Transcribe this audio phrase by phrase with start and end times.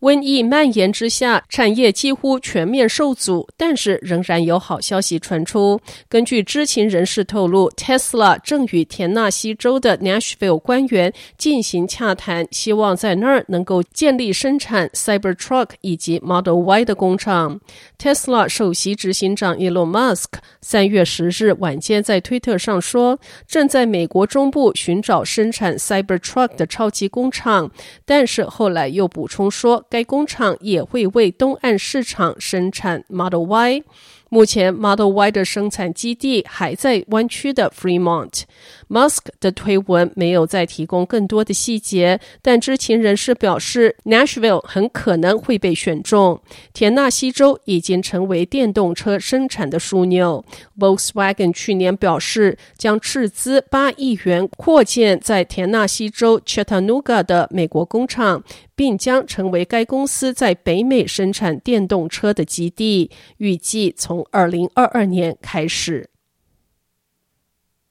[0.00, 5.80] 瘟疫蔓延之下，产业几乎全面受阻，但是仍然有好消息传出。
[6.08, 17.60] 根据知情人士透露，Tesla 正与田纳西州的 Nashville 官员进行洽谈，希望在那儿能够建立生产 Cybertruck 以及 Model Y 的工厂。
[17.98, 20.26] Tesla 首席执行长 Elon Musk
[20.60, 27.70] 三月十日晚间在推特上说，正在美国中部寻找生产 Cybertruck 的超级工厂，
[28.04, 33.82] 但是后来又补充说，该工厂也会为东岸市场生产 Model Y。
[34.28, 38.42] 目前，Model Y 的生产基地还在湾区的 Fremont。
[38.88, 46.40] Musk 的推文没有再提供更多的细节，但知情人士表示，Nashville 很可能会被选中。
[46.72, 50.44] 田纳西州已经成为电动车生产的枢纽。
[50.78, 58.42] Volkswagen 去年表示，将斥资八亿元扩建在田纳西州 Chattanooga 的美国工厂，
[58.74, 66.08] 并将成为该公司在北美生产电动车的基地，预计从二零二二年开始。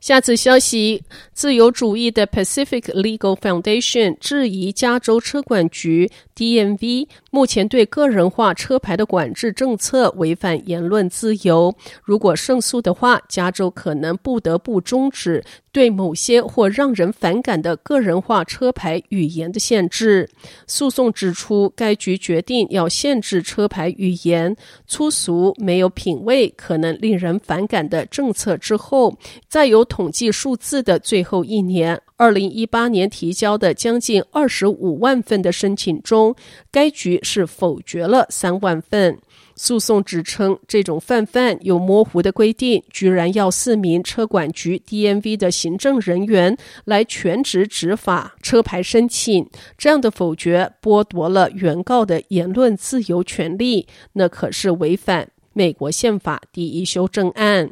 [0.00, 11.74] 下次消息，自由主义的 Pacific Legal Foundation 质疑加州车管局 DMV 目前对个人化车牌的管制政策违反言论自由。
[12.04, 15.44] 如果胜诉的话，加州可能不得不终止
[15.78, 20.28] 对某些或让人反感的个人化车牌语言的限制。
[20.66, 24.56] 诉讼指出，该局决定要限制车牌语言
[24.88, 29.16] 粗俗、没有品味、可能令人反感的政策之后，
[29.46, 36.34] 再有统计数字的最后一年，二零一八年提交的将近二十五万份的申请中，
[36.72, 39.20] 该局是否决了三万份。
[39.58, 49.46] 诉讼指称，这种泛泛又模糊的规定，居然要四名车管局 DMV 的行政人员来全职执法车牌申请。
[49.76, 57.70] 这样的否决剥夺了原告的言论自由权利，那可是违反美国宪法第一修正案。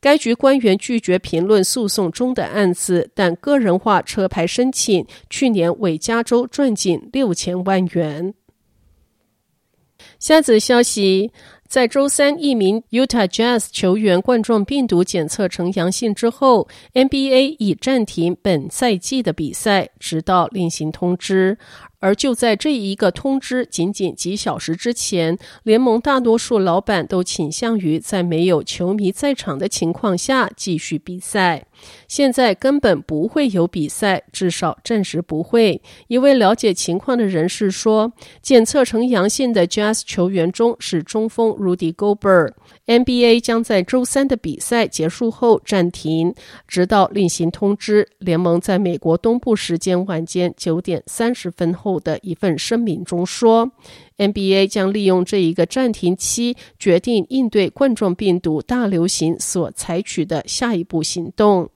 [0.00, 8.34] 该局官员拒绝评论诉讼中的案子，但个人化车牌申请去年为加州赚进六千万元。
[10.22, 11.32] 下子消息，
[11.66, 21.58] 在周三一名 Utah Jazz 球员冠状病毒检测呈阳性之后，NBA 已暂停本赛季的比赛，直到另行通知。
[22.02, 31.64] 而就在这一个通知仅仅几小时之前，联盟大多数老板都倾向于在没有球迷在场的情况下继续比赛。
[32.08, 35.80] 现在根本不会有比赛，至少暂时不会。
[36.08, 42.54] 一位了解情况的人士说，检测呈阳性的 Jazz 球员中是中锋 Rudy Gobert。
[42.86, 46.34] NBA 将在周三的比赛结束后暂停，
[46.66, 48.08] 直到另行通知。
[48.18, 53.70] 联盟在美国东部时间晚间九点三十分后的一份声明中说
[54.22, 61.70] ，NBA 将利用这一个暂停期，决定应对冠状病毒大流行所采取的下一步行动。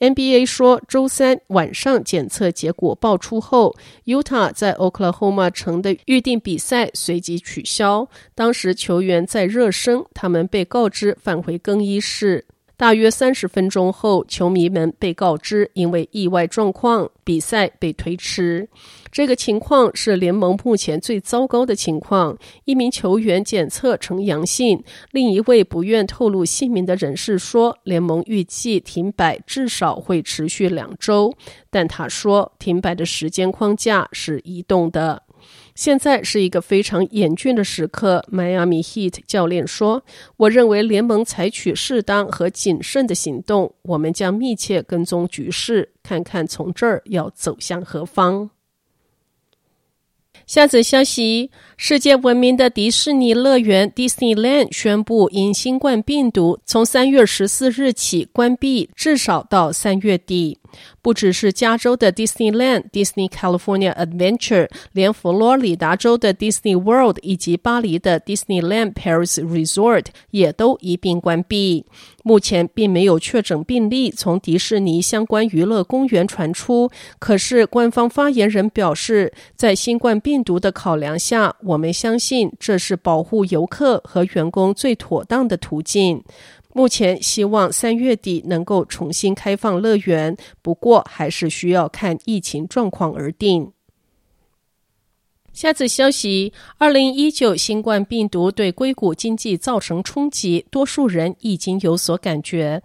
[0.00, 3.74] NBA 说，周三晚上检测结果爆出后
[4.04, 8.08] ，Utah 在 Oklahoma 城的预定比赛随即取消。
[8.34, 12.46] 当时球员在热身，他们被告知返回更衣室。
[12.82, 18.68] 大约三十分钟后，球迷们被告知，因为意外状况，比赛被推迟。
[19.12, 22.36] 这个情况是联盟目前最糟糕的情况。
[22.64, 24.82] 一名球员检测呈阳性，
[25.12, 31.32] 另一位不愿透露姓名的人士说，联盟预计停摆至少会持续两周，
[31.70, 35.22] 但他说，停摆的时间框架是移动的。
[35.74, 40.04] 现在是一个非常严峻的时刻，Miami Heat 教练说
[40.36, 48.50] ：“我认为联盟采取适当和谨慎的行动，我们将密切跟踪局势，看看从这儿要走向何方。”
[50.44, 60.58] 下则消息：世界闻名的迪士尼乐园 Disneyland 宣布，因新冠病毒从三月十四日起关闭，至少到三月底。
[61.00, 71.86] 不只是加州的 Disneyland、Disney California Adventure，连佛罗里达州的 Disney World 以及巴黎的 Disneyland Paris Resort 也都一并关闭。
[72.24, 86.22] 目前并没有确诊病例从迪士尼相关娱乐公园传出，可是官方发言人表示，在新冠病毒的考量下，我们相信这是保护游客和员工最妥当的途径。
[86.72, 93.72] 目前希望三月底能够重新开放乐园，不过还是需要看疫情状况而定。
[95.52, 102.82] 下次消息：二零一九新冠病毒对硅谷经济造成冲击，多数人已经有所感觉。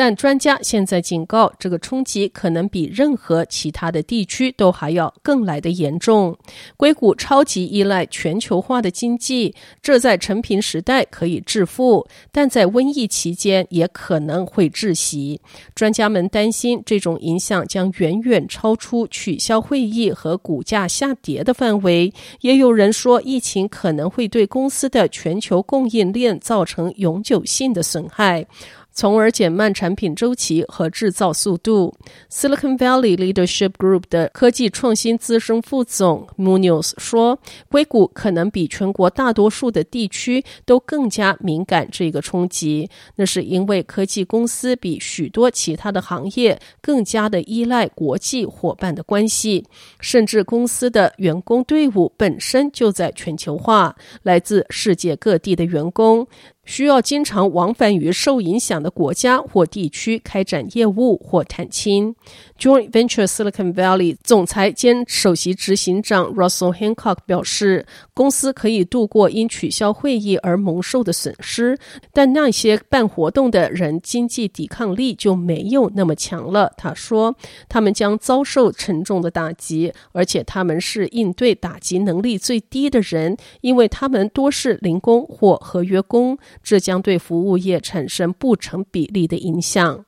[0.00, 6.34] 但专家现在警告，这个冲击可能比任何其他的地区都还要更来得严重。
[6.78, 15.38] 硅谷超级依赖全球化的经济，这在成平时代可以致富，但在瘟疫期间也可能会窒息。
[15.74, 22.10] 专家们担心，这种影响将远远超出取消会议和股价下跌的范围。
[22.40, 28.46] 也有人说，疫情可能会对公司的全球供应链造成永久性的损害。
[28.92, 31.94] 从而减慢产品周期和制造速度。
[32.30, 37.38] Silicon Valley Leadership Group 的科技创新资深副总 Munoz 说
[37.70, 42.88] ：“硅谷可能比全国大多数的地区都更加敏感这个冲击。
[43.16, 49.64] 那是因为科技公司比许多其他的行业更加的依赖国际伙伴的关系，
[50.00, 56.26] 甚至公司的员工队伍本身就在全球化，来自世界各地的员工。”
[56.70, 62.14] 需要经常往返于受影响的国家或地区开展业务或探亲。
[62.56, 67.84] Joint Venture Silicon Valley 总裁兼首席执行长 Russell Hancock 表示，
[68.14, 71.76] 公司可以度过因取消会议而蒙受的损失，
[72.12, 76.72] 但那些办活动的人经济抵抗力就没有那么强了。
[76.76, 77.34] 他说，
[77.68, 90.04] 他们将遭受沉重的打击，而且他们是应对打击能力最低的人，因为他们多是零工或合约工，这将对服务业产生不成比例的影响。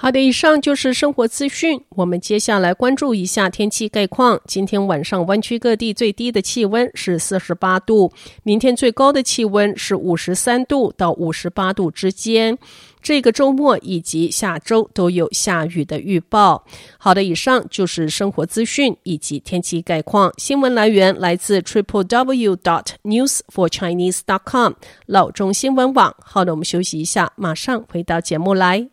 [0.00, 1.82] 好的，以上就是生活资讯。
[1.88, 4.40] 我们接下来关注一下天气概况。
[4.46, 8.12] 今天晚上湾区各地最低的气温是四十八度，
[8.44, 12.56] 明天最高的气温是五十三度到五十八度之间。
[13.02, 16.64] 这个周末以及下周都有下雨的预报。
[16.96, 20.32] 好的，以上就是生活资讯以及天气概况。
[20.38, 24.74] 新闻来源来自 triple w dot news for chinese dot com
[25.06, 26.14] 老中新闻网。
[26.20, 28.88] 好的，我们休息一下，马上回到节目来。